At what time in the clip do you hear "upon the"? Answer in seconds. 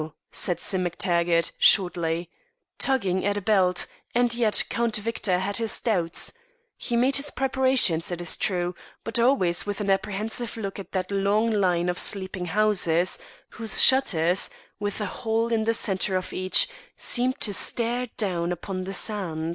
18.51-18.93